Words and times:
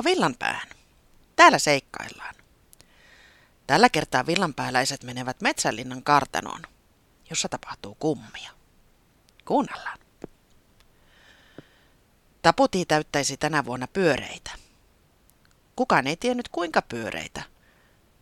Tervetuloa 0.00 0.16
Villanpäähän. 0.16 0.68
Täällä 1.36 1.58
seikkaillaan. 1.58 2.34
Tällä 3.66 3.88
kertaa 3.88 4.26
villanpääläiset 4.26 5.04
menevät 5.04 5.40
Metsänlinnan 5.40 6.02
kartanoon, 6.02 6.62
jossa 7.30 7.48
tapahtuu 7.48 7.94
kummia. 7.94 8.50
Kuunnellaan. 9.44 9.98
Taputi 12.42 12.84
täyttäisi 12.84 13.36
tänä 13.36 13.64
vuonna 13.64 13.86
pyöreitä. 13.86 14.50
Kukaan 15.76 16.06
ei 16.06 16.16
tiennyt 16.16 16.48
kuinka 16.48 16.82
pyöreitä, 16.82 17.42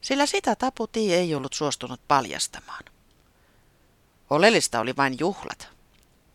sillä 0.01 0.27
sitä 0.27 0.57
Taputi 0.57 1.15
ei 1.15 1.35
ollut 1.35 1.53
suostunut 1.53 2.01
paljastamaan. 2.09 2.85
Oleellista 4.31 4.81
oli 4.81 4.97
vain 4.97 5.17
juhlat. 5.21 5.69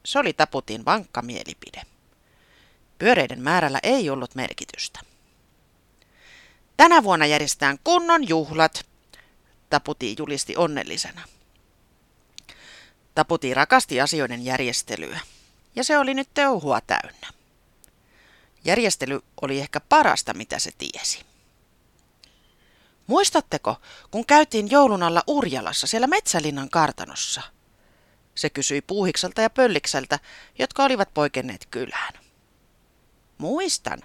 Se 0.06 0.20
oli 0.20 0.34
Taputin 0.34 0.86
vankka 0.86 1.22
mielipide. 1.22 1.82
Pyöreiden 2.98 3.42
määrällä 3.42 3.80
ei 3.84 4.10
ollut 4.10 4.36
merkitystä. 4.36 5.13
Tänä 6.78 7.04
vuonna 7.04 7.26
järjestetään 7.26 7.78
kunnon 7.84 8.28
juhlat, 8.28 8.86
Taputi 9.70 10.16
julisti 10.20 10.58
onnellisena. 10.58 11.22
Taputi 13.16 13.54
rakasti 13.54 14.02
asioiden 14.02 14.46
järjestelyä, 14.46 15.20
ja 15.76 15.84
se 15.84 15.98
oli 15.98 16.14
nyt 16.14 16.30
teuhua 16.34 16.82
täynnä. 16.82 17.28
Järjestely 18.66 19.20
oli 19.42 19.60
ehkä 19.60 19.80
parasta, 19.80 20.34
mitä 20.34 20.60
se 20.60 20.72
tiesi. 20.78 21.26
Muistatteko, 23.08 23.76
kun 24.12 24.26
käytiin 24.26 24.72
joulun 24.72 25.04
alla 25.04 25.24
Urjalassa 25.28 25.88
siellä 25.88 26.08
Metsälinnan 26.08 26.70
kartanossa? 26.70 27.42
Se 28.36 28.50
kysyi 28.50 28.82
Puuhikselta 28.82 29.42
ja 29.42 29.50
Pöllikseltä, 29.50 30.20
jotka 30.60 30.84
olivat 30.84 31.14
poikenneet 31.14 31.68
kylään. 31.72 32.14
Muistan. 33.38 34.02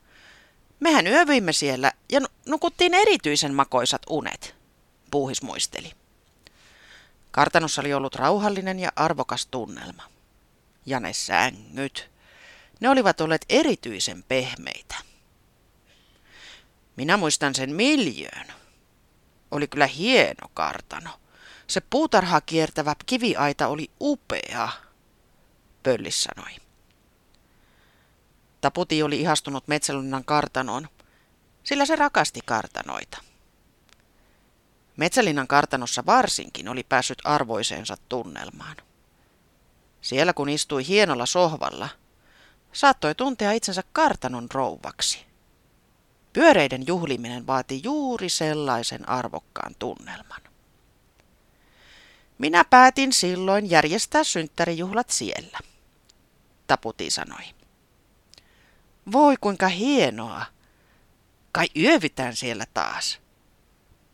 Mehän 0.80 1.06
yövyimme 1.06 1.52
siellä 1.52 1.92
ja 2.12 2.20
nukuttiin 2.46 2.94
erityisen 2.94 3.54
makoisat 3.54 4.02
unet, 4.08 4.54
Puuhis 5.10 5.42
muisteli. 5.42 5.92
Kartanossa 7.30 7.80
oli 7.80 7.94
ollut 7.94 8.14
rauhallinen 8.14 8.78
ja 8.78 8.92
arvokas 8.96 9.46
tunnelma. 9.46 10.02
Ja 10.86 11.00
ne 11.00 11.12
sängyt. 11.12 12.10
Ne 12.80 12.88
olivat 12.88 13.20
olleet 13.20 13.44
erityisen 13.48 14.22
pehmeitä. 14.22 14.94
Minä 16.96 17.16
muistan 17.16 17.54
sen 17.54 17.74
miljöön. 17.74 18.46
Oli 19.50 19.68
kyllä 19.68 19.86
hieno 19.86 20.48
kartano. 20.54 21.10
Se 21.66 21.80
puutarha 21.80 22.40
kiertävä 22.40 22.94
kiviaita 23.06 23.68
oli 23.68 23.90
upea, 24.00 24.68
Pöllis 25.82 26.22
sanoi. 26.22 26.67
Taputi 28.68 29.02
oli 29.02 29.20
ihastunut 29.20 29.68
Metsälunnan 29.68 30.24
kartanoon, 30.24 30.88
sillä 31.64 31.86
se 31.86 31.96
rakasti 31.96 32.40
kartanoita. 32.44 33.18
Metsälinnan 34.96 35.46
kartanossa 35.46 36.06
varsinkin 36.06 36.68
oli 36.68 36.84
päässyt 36.88 37.18
arvoiseensa 37.24 37.96
tunnelmaan. 38.08 38.76
Siellä 40.00 40.32
kun 40.32 40.48
istui 40.48 40.86
hienolla 40.86 41.26
sohvalla, 41.26 41.88
saattoi 42.72 43.14
tuntea 43.14 43.52
itsensä 43.52 43.82
kartanon 43.92 44.48
rouvaksi. 44.54 45.26
Pyöreiden 46.32 46.86
juhliminen 46.86 47.46
vaati 47.46 47.80
juuri 47.84 48.28
sellaisen 48.28 49.08
arvokkaan 49.08 49.74
tunnelman. 49.78 50.42
Minä 52.38 52.64
päätin 52.64 53.12
silloin 53.12 53.70
järjestää 53.70 54.24
synttärijuhlat 54.24 55.10
siellä, 55.10 55.58
Taputi 56.66 57.10
sanoi. 57.10 57.57
Voi 59.12 59.36
kuinka 59.40 59.68
hienoa. 59.68 60.44
Kai 61.52 61.66
yövytään 61.76 62.36
siellä 62.36 62.64
taas. 62.74 63.18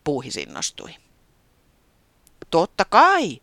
Puuhis 0.03 0.37
innostui. 0.37 0.95
Totta 2.51 2.85
kai. 2.85 3.41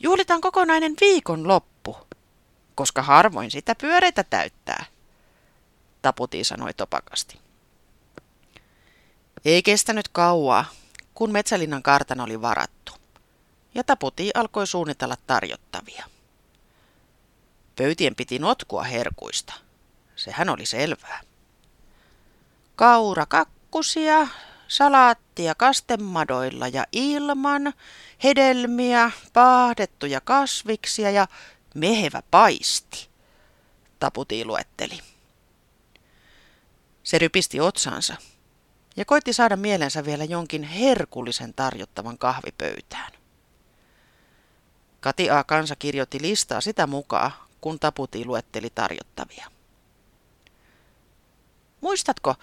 Juhlitaan 0.00 0.40
kokonainen 0.40 0.94
viikon 1.00 1.48
loppu, 1.48 1.96
koska 2.74 3.02
harvoin 3.02 3.50
sitä 3.50 3.74
pyöreitä 3.74 4.24
täyttää, 4.24 4.84
Taputi 6.02 6.44
sanoi 6.44 6.74
topakasti. 6.74 7.38
Ei 9.44 9.62
kestänyt 9.62 10.08
kauaa, 10.08 10.64
kun 11.14 11.32
Metsälinnan 11.32 11.82
kartano 11.82 12.24
oli 12.24 12.42
varattu, 12.42 12.92
ja 13.74 13.84
Taputi 13.84 14.30
alkoi 14.34 14.66
suunnitella 14.66 15.16
tarjottavia. 15.26 16.04
Pöytien 17.76 18.14
piti 18.14 18.38
notkua 18.38 18.82
herkuista. 18.82 19.65
Sehän 20.16 20.48
oli 20.48 20.66
selvää. 20.66 21.20
Kaura 22.76 23.26
kakkusia, 23.26 24.28
salaattia 24.68 25.54
kastemadoilla 25.54 26.68
ja 26.68 26.86
ilman, 26.92 27.72
hedelmiä, 28.24 29.10
paahdettuja 29.32 30.20
kasviksia 30.20 31.10
ja 31.10 31.26
mehevä 31.74 32.22
paisti, 32.30 33.08
Taputi 33.98 34.44
luetteli. 34.44 35.00
Se 37.02 37.18
rypisti 37.18 37.60
otsansa 37.60 38.16
ja 38.96 39.04
koitti 39.04 39.32
saada 39.32 39.56
mielensä 39.56 40.04
vielä 40.04 40.24
jonkin 40.24 40.62
herkullisen 40.62 41.54
tarjottavan 41.54 42.18
kahvipöytään. 42.18 43.12
Kati 45.00 45.30
A. 45.30 45.44
Kansa 45.44 45.76
kirjoitti 45.76 46.22
listaa 46.22 46.60
sitä 46.60 46.86
mukaan, 46.86 47.32
kun 47.60 47.78
Taputi 47.78 48.24
luetteli 48.24 48.70
tarjottavia. 48.74 49.55
Muistatko, 51.80 52.34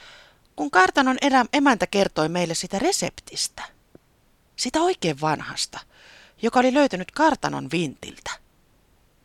kun 0.55 0.71
kartanon 0.71 1.17
erä, 1.21 1.45
emäntä 1.53 1.87
kertoi 1.87 2.29
meille 2.29 2.53
sitä 2.53 2.79
reseptistä? 2.79 3.63
Sitä 4.55 4.81
oikein 4.81 5.21
vanhasta, 5.21 5.79
joka 6.41 6.59
oli 6.59 6.73
löytynyt 6.73 7.11
kartanon 7.11 7.71
vintiltä. 7.71 8.31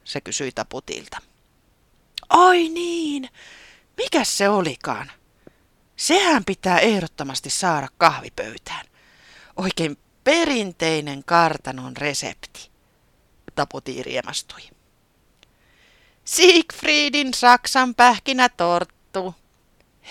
Se 0.04 0.20
kysyi 0.20 0.52
Taputilta. 0.52 1.18
Ai 2.28 2.68
niin, 2.68 3.28
mikä 3.96 4.24
se 4.24 4.48
olikaan? 4.48 5.12
Sehän 5.96 6.44
pitää 6.44 6.78
ehdottomasti 6.78 7.50
saada 7.50 7.88
kahvipöytään. 7.98 8.86
Oikein 9.56 9.98
perinteinen 10.24 11.24
kartanon 11.24 11.96
resepti. 11.96 12.70
Taputi 13.54 14.02
riemastui. 14.02 14.60
Siegfriedin 16.24 17.34
Saksan 17.34 17.94
pähkinätorttu, 17.94 19.34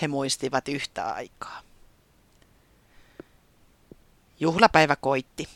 he 0.02 0.08
muistivat 0.08 0.68
yhtä 0.68 1.12
aikaa. 1.12 1.62
Juhlapäivä 4.40 4.96
koitti, 4.96 5.48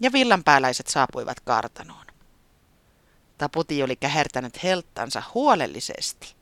ja 0.00 0.12
villanpääläiset 0.12 0.86
saapuivat 0.86 1.40
kartanoon. 1.40 2.06
Taputi 3.38 3.82
oli 3.82 3.96
kähertänyt 3.96 4.62
helttansa 4.62 5.22
huolellisesti 5.34 6.34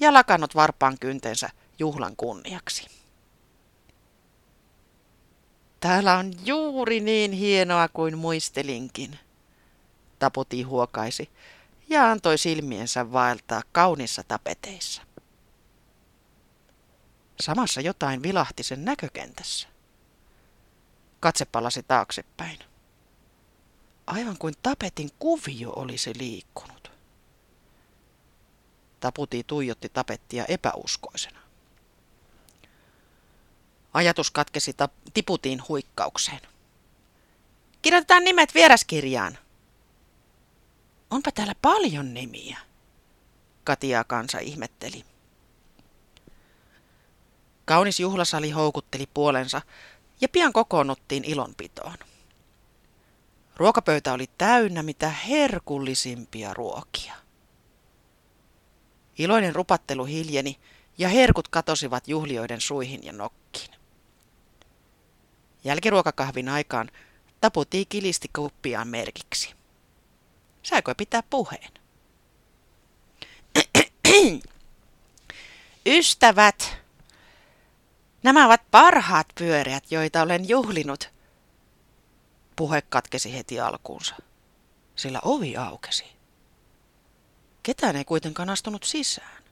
ja 0.00 0.12
lakannut 0.12 0.54
varpaan 0.54 0.98
kyntensä 1.00 1.50
juhlan 1.78 2.16
kunniaksi. 2.16 2.86
Täällä 5.80 6.18
on 6.18 6.32
juuri 6.44 7.00
niin 7.00 7.32
hienoa 7.32 7.88
kuin 7.88 8.18
muistelinkin, 8.18 9.18
Taputi 10.18 10.62
huokaisi 10.62 11.30
ja 11.88 12.10
antoi 12.10 12.38
silmiensä 12.38 13.12
vaeltaa 13.12 13.62
kaunissa 13.72 14.22
tapeteissa. 14.28 15.02
Samassa 17.40 17.80
jotain 17.80 18.22
vilahti 18.22 18.62
sen 18.62 18.84
näkökentässä. 18.84 19.68
Katse 21.20 21.44
palasi 21.44 21.82
taaksepäin. 21.82 22.58
Aivan 24.06 24.38
kuin 24.38 24.54
tapetin 24.62 25.10
kuvio 25.18 25.70
olisi 25.70 26.12
liikkunut. 26.18 26.90
Taputi 29.00 29.44
tuijotti 29.46 29.88
tapettia 29.88 30.44
epäuskoisena. 30.44 31.40
Ajatus 33.92 34.30
katkesi 34.30 34.76
tiputiin 35.14 35.62
huikkaukseen. 35.68 36.40
Kirjoitetaan 37.82 38.24
nimet 38.24 38.54
vieraskirjaan. 38.54 39.38
Onpa 41.10 41.32
täällä 41.32 41.54
paljon 41.62 42.14
nimiä, 42.14 42.58
Katia 43.64 44.04
kansa 44.04 44.38
ihmetteli. 44.38 45.09
Kaunis 47.70 48.00
juhlasali 48.00 48.50
houkutteli 48.50 49.08
puolensa 49.14 49.62
ja 50.20 50.28
pian 50.28 50.52
kokoonnuttiin 50.52 51.24
ilonpitoon. 51.24 51.94
Ruokapöytä 53.56 54.12
oli 54.12 54.30
täynnä 54.38 54.82
mitä 54.82 55.08
herkullisimpia 55.08 56.54
ruokia. 56.54 57.14
Iloinen 59.18 59.54
rupattelu 59.54 60.04
hiljeni 60.04 60.58
ja 60.98 61.08
herkut 61.08 61.48
katosivat 61.48 62.08
juhlioiden 62.08 62.60
suihin 62.60 63.04
ja 63.04 63.12
nokkiin. 63.12 63.70
Jälkiruokakahvin 65.64 66.48
aikaan 66.48 66.90
taputii 67.40 67.86
kilisti 67.86 68.30
kuppiaan 68.36 68.88
merkiksi. 68.88 69.54
Saiko 70.62 70.94
pitää 70.94 71.22
puheen? 71.22 71.70
Ystävät, 75.86 76.79
Nämä 78.22 78.46
ovat 78.46 78.62
parhaat 78.70 79.26
pyöreät, 79.34 79.92
joita 79.92 80.22
olen 80.22 80.48
juhlinut. 80.48 81.10
Puhe 82.56 82.82
katkesi 82.82 83.34
heti 83.34 83.60
alkuunsa, 83.60 84.14
sillä 84.96 85.20
ovi 85.24 85.56
aukesi. 85.56 86.04
Ketään 87.62 87.96
ei 87.96 88.04
kuitenkaan 88.04 88.50
astunut 88.50 88.84
sisään. 88.84 89.42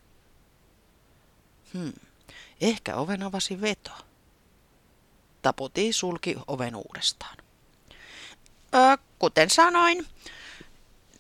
Hmm, 1.75 1.93
ehkä 2.61 2.97
oven 2.97 3.23
avasi 3.23 3.61
veto. 3.61 3.91
Taputi 5.43 5.93
sulki 5.93 6.37
oven 6.47 6.77
uudestaan. 6.77 7.37
Ö, 8.75 8.99
kuten 9.19 9.51
sanoin, 9.51 10.07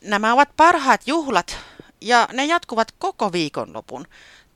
nämä 0.00 0.32
ovat 0.32 0.56
parhaat 0.56 1.06
juhlat 1.06 1.56
ja 2.00 2.28
ne 2.32 2.44
jatkuvat 2.44 2.92
koko 2.92 3.32
viikonlopun. 3.32 4.06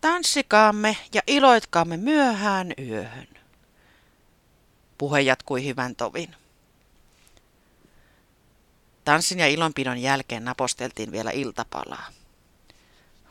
Tanssikaamme 0.03 0.97
ja 1.15 1.23
iloitkaamme 1.27 1.97
myöhään 1.97 2.73
yöhön. 2.79 3.29
Puhe 4.99 5.21
jatkui 5.21 5.65
hyvän 5.65 5.97
tovin. 5.97 6.37
Tanssin 9.05 9.39
ja 9.39 9.49
ilonpidon 9.49 9.99
jälkeen 9.99 10.45
naposteltiin 10.45 11.13
vielä 11.13 11.31
iltapalaa. 11.31 12.09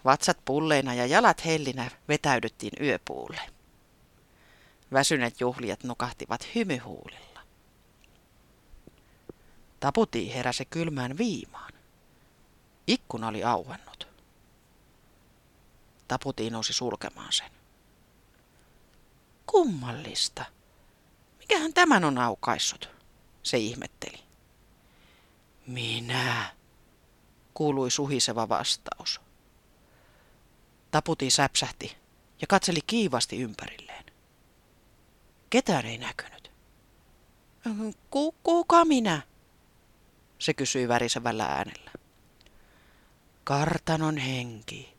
Vatsat 0.05 0.37
pulleina 0.45 0.93
ja 0.93 1.05
jalat 1.05 1.45
hellinä 1.45 1.91
vetäydyttiin 2.07 2.73
yöpuulle. 2.81 3.41
Väsyneet 4.93 5.41
juhlijat 5.41 5.83
nukahtivat 5.83 6.47
hymyhuulilla. 6.55 7.39
Taputi 9.79 10.33
heräsi 10.33 10.65
kylmään 10.65 11.17
viimaan. 11.17 11.73
Ikkuna 12.87 13.27
oli 13.27 13.43
auennut. 13.43 14.10
Taputi 16.11 16.49
nousi 16.49 16.73
sulkemaan 16.73 17.33
sen. 17.33 17.51
Kummallista. 19.45 20.45
Mikähän 21.39 21.73
tämän 21.73 22.03
on 22.03 22.17
aukaissut? 22.17 22.89
Se 23.43 23.57
ihmetteli. 23.57 24.19
Minä, 25.67 26.55
kuului 27.53 27.91
suhiseva 27.91 28.49
vastaus. 28.49 29.21
Taputi 30.91 31.29
säpsähti 31.29 31.97
ja 32.41 32.47
katseli 32.47 32.79
kiivasti 32.87 33.41
ympärilleen. 33.41 34.05
Ketään 35.49 35.85
ei 35.85 35.97
näkynyt. 35.97 36.51
Ku, 38.09 38.31
kuka 38.43 38.85
minä? 38.85 39.21
Se 40.39 40.53
kysyi 40.53 40.87
värisevällä 40.87 41.45
äänellä. 41.45 41.91
Kartanon 43.43 44.17
henki, 44.17 44.90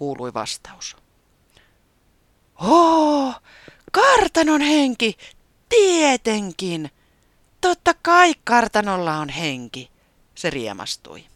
kuului 0.00 0.34
vastaus. 0.34 0.96
Oo, 2.60 3.34
kartanon 3.92 4.60
henki, 4.60 5.16
tietenkin. 5.68 6.90
Totta 7.60 7.94
kai 8.02 8.34
kartanolla 8.44 9.16
on 9.16 9.28
henki, 9.28 9.90
se 10.34 10.50
riemastui. 10.50 11.26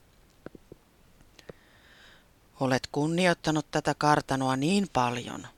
Olet 2.61 2.87
kunnioittanut 2.93 3.71
tätä 3.71 3.95
kartanoa 3.95 4.57
niin 4.57 4.89
paljon, 4.93 5.49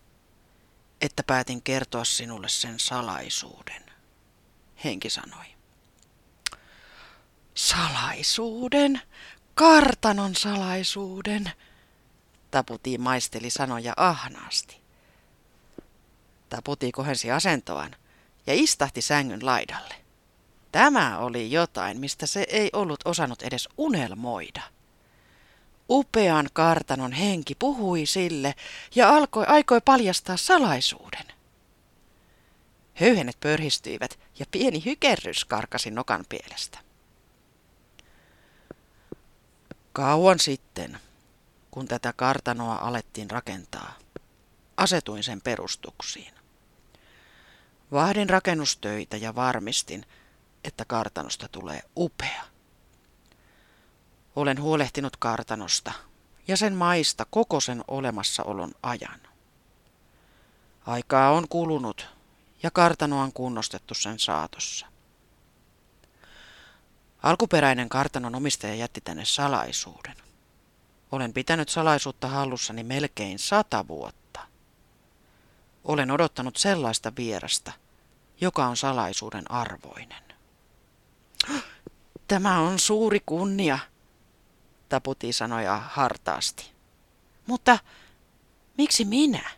että 1.00 1.22
päätin 1.22 1.62
kertoa 1.62 2.04
sinulle 2.04 2.48
sen 2.48 2.80
salaisuuden, 2.80 3.82
henki 4.84 5.10
sanoi. 5.10 5.46
Salaisuuden? 7.54 9.00
Kartanon 9.54 10.34
salaisuuden? 10.34 11.52
Taputi 12.56 12.98
maisteli 12.98 13.50
sanoja 13.50 13.92
ahnaasti. 13.96 14.80
Taputi 16.48 16.92
kohensi 16.92 17.30
asentoaan 17.30 17.96
ja 18.46 18.54
istahti 18.54 19.02
sängyn 19.02 19.46
laidalle. 19.46 19.94
Tämä 20.72 21.18
oli 21.18 21.52
jotain, 21.52 22.00
mistä 22.00 22.26
se 22.26 22.46
ei 22.48 22.70
ollut 22.72 23.00
osannut 23.04 23.42
edes 23.42 23.68
unelmoida. 23.78 24.62
Upean 25.90 26.48
kartanon 26.52 27.12
henki 27.12 27.54
puhui 27.54 28.06
sille 28.06 28.54
ja 28.94 29.16
alkoi, 29.16 29.44
aikoi 29.46 29.80
paljastaa 29.84 30.36
salaisuuden. 30.36 31.26
Höyhenet 32.94 33.40
pörhistyivät 33.40 34.18
ja 34.38 34.46
pieni 34.50 34.84
hykerrys 34.84 35.44
karkasi 35.44 35.90
nokan 35.90 36.24
pielestä. 36.28 36.78
Kauan 39.92 40.38
sitten, 40.38 40.98
kun 41.76 41.88
tätä 41.88 42.12
kartanoa 42.12 42.74
alettiin 42.74 43.30
rakentaa, 43.30 43.94
asetuin 44.76 45.22
sen 45.22 45.40
perustuksiin. 45.40 46.34
Vahdin 47.92 48.30
rakennustöitä 48.30 49.16
ja 49.16 49.34
varmistin, 49.34 50.06
että 50.64 50.84
kartanosta 50.84 51.48
tulee 51.48 51.82
upea. 51.96 52.44
Olen 54.36 54.60
huolehtinut 54.62 55.16
kartanosta 55.16 55.92
ja 56.48 56.56
sen 56.56 56.74
maista 56.74 57.26
koko 57.30 57.60
sen 57.60 57.84
olemassaolon 57.88 58.72
ajan. 58.82 59.20
Aikaa 60.86 61.30
on 61.30 61.48
kulunut 61.48 62.08
ja 62.62 62.70
kartano 62.70 63.20
on 63.20 63.32
kunnostettu 63.32 63.94
sen 63.94 64.18
saatossa. 64.18 64.86
Alkuperäinen 67.22 67.88
kartanon 67.88 68.34
omistaja 68.34 68.74
jätti 68.74 69.00
tänne 69.00 69.24
salaisuuden. 69.24 70.25
Olen 71.12 71.32
pitänyt 71.32 71.68
salaisuutta 71.68 72.28
hallussani 72.28 72.82
melkein 72.84 73.38
sata 73.38 73.88
vuotta. 73.88 74.40
Olen 75.84 76.10
odottanut 76.10 76.56
sellaista 76.56 77.12
vierasta, 77.16 77.72
joka 78.40 78.66
on 78.66 78.76
salaisuuden 78.76 79.50
arvoinen. 79.50 80.22
Tämä 82.28 82.60
on 82.60 82.78
suuri 82.78 83.20
kunnia, 83.26 83.78
Taputi 84.88 85.32
sanoi 85.32 85.64
hartaasti. 85.80 86.70
Mutta 87.46 87.78
miksi 88.78 89.04
minä? 89.04 89.50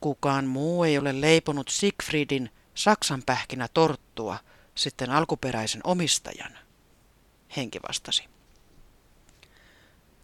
Kukaan 0.00 0.44
muu 0.44 0.84
ei 0.84 0.98
ole 0.98 1.20
leiponut 1.20 1.68
Siegfriedin 1.68 2.50
saksanpähkinä 2.74 3.68
torttua 3.68 4.38
sitten 4.74 5.10
alkuperäisen 5.10 5.80
omistajan, 5.84 6.58
henki 7.56 7.80
vastasi. 7.88 8.24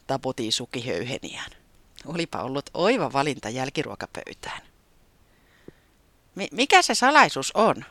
Taputi 0.08 0.50
suki 0.50 0.86
höyheniään. 0.86 1.50
Olipa 2.06 2.42
ollut 2.42 2.70
oiva 2.74 3.12
valinta 3.12 3.48
jälkiruokapöytään. 3.48 4.62
M- 6.34 6.52
mikä 6.52 6.82
se 6.82 6.94
salaisuus 6.94 7.52
on? 7.54 7.84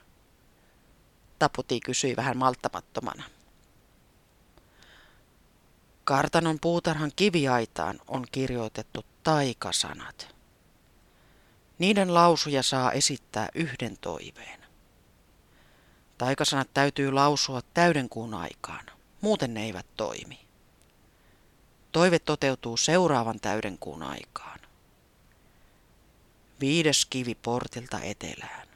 Taputi 1.39 1.79
kysyi 1.79 2.15
vähän 2.15 2.37
malttamattomana. 2.37 3.23
Kartanon 6.03 6.59
puutarhan 6.59 7.11
kiviaitaan 7.15 7.99
on 8.07 8.25
kirjoitettu 8.31 9.05
taikasanat. 9.23 10.35
Niiden 11.79 12.13
lausuja 12.13 12.63
saa 12.63 12.91
esittää 12.91 13.49
yhden 13.55 13.97
toiveen. 13.97 14.59
Taikasanat 16.17 16.69
täytyy 16.73 17.11
lausua 17.11 17.61
täydenkuun 17.73 18.33
aikaan, 18.33 18.85
muuten 19.21 19.53
ne 19.53 19.63
eivät 19.63 19.85
toimi. 19.97 20.46
Toive 21.97 22.19
toteutuu 22.19 22.77
seuraavan 22.77 23.39
täydenkuun 23.39 24.03
aikaan. 24.03 24.59
Viides 26.59 27.05
kivi 27.05 27.35
portilta 27.35 27.99
etelään. 27.99 28.67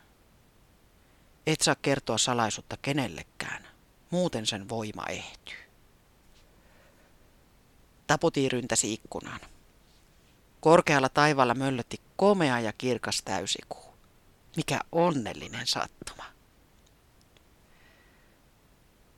Et 1.48 1.62
saa 1.62 1.75
kertoa 1.82 2.18
salaisuutta 2.18 2.78
kenellekään, 2.82 3.68
muuten 4.10 4.46
sen 4.46 4.70
voima 4.70 5.06
ehtyy. 5.10 5.58
Taputi 8.08 8.50
ryntäsi 8.50 8.94
ikkunaan. 8.94 9.40
Korkealla 10.60 11.10
taivaalla 11.10 11.54
möllötti 11.54 12.01
komea 12.16 12.60
ja 12.60 12.74
kirkas 12.74 13.22
täysikuu. 13.25 13.94
Mikä 14.56 14.80
onnellinen 14.92 15.68
sattuma. 15.68 16.25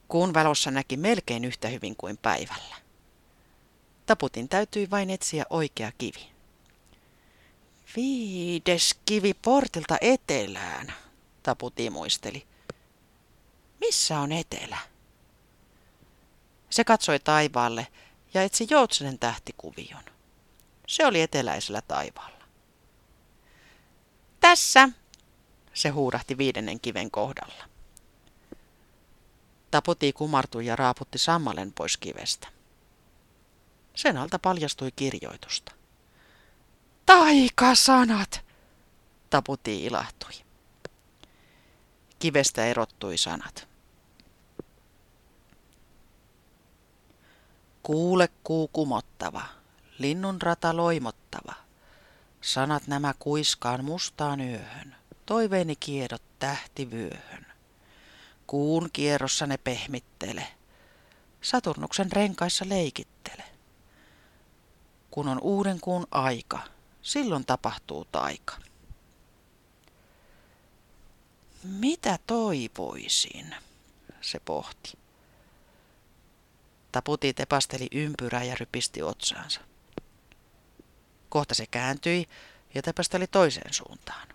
Kuun 0.08 0.34
valossa 0.34 0.72
näki 0.72 0.98
melkein 0.98 1.46
yhtä 1.46 1.68
hyvin 1.68 1.96
kuin 1.96 2.18
päivällä. 2.18 2.83
Taputin 4.06 4.50
täytyi 4.50 4.90
vain 4.90 5.10
etsiä 5.10 5.46
oikea 5.50 5.92
kivi. 5.98 6.32
Viides 7.96 8.96
kivi 9.06 9.34
portilta 9.34 9.98
etelään, 10.02 10.94
Taputi 11.44 11.90
muisteli. 11.90 12.48
Missä 13.80 14.20
on 14.20 14.32
etelä? 14.32 14.78
Se 16.70 16.84
katsoi 16.84 17.20
taivaalle 17.20 17.88
ja 18.34 18.44
etsi 18.44 18.68
Joutsenen 18.70 19.20
tähtikuvion. 19.20 20.04
Se 20.88 21.06
oli 21.06 21.22
eteläisellä 21.22 21.82
taivaalla. 21.82 22.44
Tässä, 24.40 24.90
se 25.74 25.90
huudahti 25.90 26.38
viidennen 26.38 26.80
kiven 26.80 27.12
kohdalla. 27.12 27.64
Taputi 29.72 30.14
kumartui 30.14 30.66
ja 30.66 30.76
raaputti 30.76 31.18
sammalen 31.18 31.74
pois 31.74 31.98
kivestä. 31.98 32.48
Sen 33.96 34.18
alta 34.18 34.40
paljastui 34.40 34.92
kirjoitusta. 34.92 35.72
Taikasanat, 37.06 38.42
Taputi 39.30 39.86
ilahtui. 39.86 40.32
Kivestä 42.20 42.66
erottui 42.66 43.18
sanat. 43.18 43.68
Kuule 47.84 48.30
kuu 48.44 48.68
kumottava, 48.68 49.42
linnun 50.00 50.42
rata 50.42 50.78
loimottava. 50.78 51.54
Sanat 52.42 52.88
nämä 52.88 53.14
kuiskaan 53.20 53.86
mustaan 53.86 54.42
yöhön, 54.42 54.96
toiveeni 55.26 55.76
kiedot 55.76 56.22
tähtivyöhön. 56.40 57.46
Kuun 58.48 58.90
kierrossa 58.94 59.48
ne 59.48 59.58
pehmittele, 59.58 60.48
Saturnuksen 61.42 62.12
renkaissa 62.12 62.66
leikittele. 62.70 63.53
Kun 65.14 65.28
on 65.28 65.40
uuden 65.42 65.80
kuun 65.80 66.08
aika, 66.12 66.60
silloin 67.02 67.46
tapahtuu 67.46 68.06
taika. 68.06 68.56
Mitä 71.64 72.20
toivoisin, 72.28 73.56
se 74.22 74.40
pohti. 74.40 74.94
Taputi 76.92 77.34
tepasteli 77.34 77.88
ympyrää 77.92 78.44
ja 78.44 78.56
rypisti 78.60 79.02
otsaansa. 79.02 79.62
Kohta 81.30 81.56
se 81.56 81.66
kääntyi 81.68 82.30
ja 82.76 82.82
tepasteli 82.82 83.28
toiseen 83.28 83.74
suuntaan. 83.74 84.28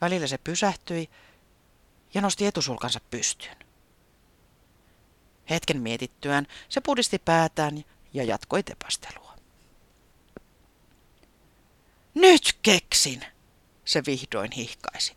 Välillä 0.00 0.26
se 0.26 0.38
pysähtyi 0.38 1.10
ja 2.14 2.20
nosti 2.20 2.46
etusulkansa 2.46 3.00
pystyyn. 3.10 3.56
Hetken 5.50 5.80
mietittyään 5.80 6.46
se 6.68 6.80
pudisti 6.80 7.18
päätään 7.18 7.84
ja 8.14 8.24
jatkoi 8.24 8.62
tepastelua. 8.62 9.36
Nyt 12.14 12.58
keksin, 12.62 13.24
se 13.84 14.02
vihdoin 14.06 14.52
hihkaisi. 14.52 15.16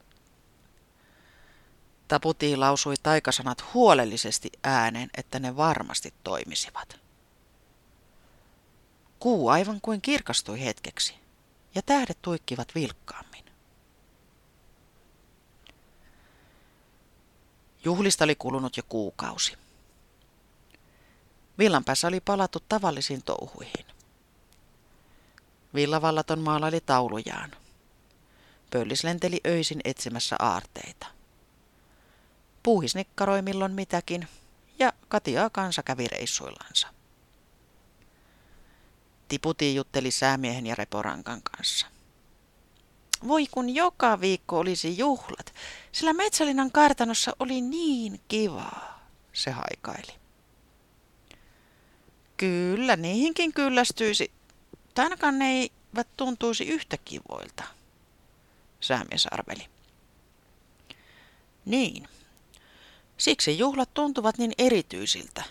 Taputi 2.07 2.57
lausui 2.57 2.95
taikasanat 3.03 3.73
huolellisesti 3.73 4.51
ääneen, 4.63 5.09
että 5.17 5.39
ne 5.39 5.55
varmasti 5.55 6.13
toimisivat. 6.23 6.99
Kuu 9.19 9.49
aivan 9.49 9.81
kuin 9.81 10.01
kirkastui 10.01 10.61
hetkeksi, 10.61 11.15
ja 11.75 11.81
tähdet 11.81 12.17
tuikkivat 12.21 12.75
vilkkaammin. 12.75 13.45
Juhlista 17.83 18.23
oli 18.23 18.35
kulunut 18.35 18.77
jo 18.77 18.83
kuukausi. 18.89 19.57
Villanpäässä 21.57 22.07
oli 22.07 22.19
palattu 22.19 22.59
tavallisiin 22.69 23.24
touhuihin. 23.24 23.85
Villavallaton 25.74 26.39
maalaili 26.39 26.81
taulujaan. 26.81 27.51
Pöllis 28.71 29.03
lenteli 29.03 29.41
öisin 29.47 29.81
etsimässä 29.85 30.35
aarteita. 30.39 31.07
Puuhis 32.63 32.95
nikkaroi 32.95 33.41
milloin 33.41 33.71
mitäkin, 33.71 34.27
ja 34.79 34.93
Katiaa 35.07 35.50
kansa 35.50 35.83
kävi 35.83 36.07
reissuillansa. 36.07 36.88
Tiputi 39.27 39.75
jutteli 39.75 40.12
säämiehen 40.12 40.67
ja 40.67 40.75
reporankan 40.75 41.41
kanssa. 41.43 41.88
Voi 43.27 43.47
kun 43.51 43.75
joka 43.75 44.21
viikko 44.21 44.59
olisi 44.59 44.97
juhlat, 44.97 45.53
sillä 45.91 46.13
Metsälinnan 46.13 46.71
kartanossa 46.71 47.35
oli 47.39 47.62
niin 47.62 48.21
kivaa, 48.27 49.09
se 49.33 49.51
haikaili. 49.51 50.25
Kyllä, 52.45 52.95
niihinkin 52.95 53.53
kyllästyisi. 53.53 54.31
Tai 54.93 55.05
ainakaan 55.05 55.39
ne 55.39 55.45
eivät 55.51 56.07
tuntuisi 56.17 56.63
yhtä 56.63 56.97
kivoilta, 56.97 57.63
säämies 58.79 59.27
arveli. 59.31 59.67
Niin. 61.65 62.09
Siksi 63.17 63.59
juhlat 63.59 63.93
tuntuvat 63.93 64.37
niin 64.37 64.51
erityisiltä, 64.57 65.43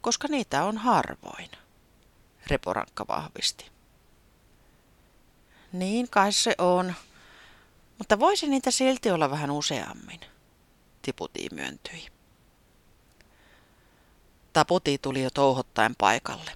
koska 0.00 0.28
niitä 0.28 0.64
on 0.64 0.78
harvoin, 0.78 1.50
Reporankka 2.46 3.04
vahvisti. 3.08 3.70
Niin 5.72 6.08
kai 6.10 6.32
se 6.32 6.54
on, 6.58 6.94
mutta 7.98 8.18
voisi 8.18 8.48
niitä 8.48 8.70
silti 8.70 9.10
olla 9.10 9.30
vähän 9.30 9.50
useammin, 9.50 10.20
Tiputi 11.02 11.48
myöntyi. 11.52 12.13
Taputi 14.54 14.98
tuli 14.98 15.22
jo 15.22 15.30
touhottaen 15.30 15.96
paikalle. 15.96 16.50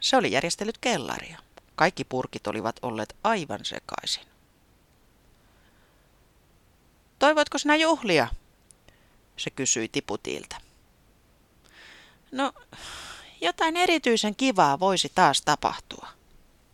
Se 0.00 0.16
oli 0.16 0.32
järjestellyt 0.32 0.78
kellaria. 0.78 1.38
Kaikki 1.76 2.04
purkit 2.04 2.46
olivat 2.46 2.76
olleet 2.82 3.16
aivan 3.24 3.64
sekaisin. 3.64 4.26
Toivoitko 7.18 7.58
sinä 7.58 7.76
juhlia? 7.76 8.28
Se 9.36 9.50
kysyi 9.50 9.88
Tiputilta. 9.88 10.56
No, 12.32 12.52
jotain 13.40 13.76
erityisen 13.76 14.36
kivaa 14.36 14.80
voisi 14.80 15.12
taas 15.14 15.42
tapahtua, 15.42 16.08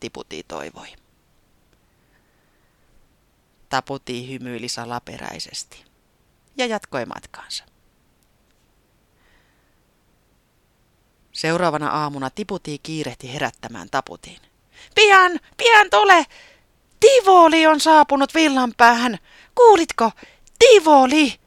Tiputi 0.01 0.45
toivoi. 0.49 0.89
Taputi 3.69 4.29
hymyili 4.29 4.69
salaperäisesti 4.69 5.85
ja 6.57 6.67
jatkoi 6.67 7.07
matkaansa. 7.07 7.70
Seuraavana 11.33 11.89
aamuna 11.89 12.31
Tiputi 12.31 12.79
kiirehti 12.83 13.33
herättämään 13.33 13.89
Taputiin. 13.91 14.41
Pian, 14.95 15.41
pian 15.57 15.91
tule! 15.91 16.27
Tivoli 17.01 17.67
on 17.67 17.81
saapunut 17.81 18.35
villan 18.35 18.75
päähän. 18.77 19.19
Kuulitko? 19.55 20.11
Tivoli! 20.59 21.41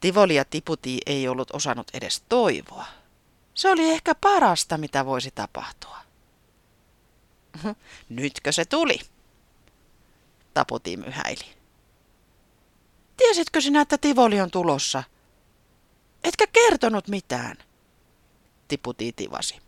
Tivoli 0.00 0.34
ja 0.34 0.44
Tiputi 0.44 0.98
ei 1.06 1.28
ollut 1.28 1.50
osannut 1.50 1.90
edes 1.94 2.22
toivoa. 2.28 2.84
Se 3.54 3.70
oli 3.70 3.90
ehkä 3.90 4.14
parasta, 4.14 4.78
mitä 4.78 5.06
voisi 5.06 5.30
tapahtua. 5.34 5.98
Nytkö 8.08 8.52
se 8.52 8.64
tuli? 8.64 8.98
Taputi 10.54 10.96
myhäili. 10.96 11.44
Tiesitkö 13.16 13.60
sinä, 13.60 13.80
että 13.80 13.98
Tivoli 13.98 14.40
on 14.40 14.50
tulossa? 14.50 15.02
Etkä 16.24 16.46
kertonut 16.46 17.08
mitään, 17.08 17.56
Tiputi 18.68 19.12
tivasi. 19.16 19.60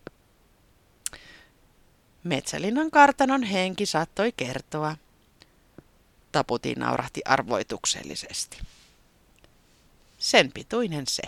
Metsälinnan 2.24 2.90
kartanon 2.90 3.42
henki 3.42 3.86
saattoi 3.86 4.32
kertoa. 4.32 4.96
Taputi 6.32 6.74
naurahti 6.74 7.20
arvoituksellisesti. 7.24 8.58
Sen 10.18 10.52
pituinen 10.52 11.06
se. 11.06 11.22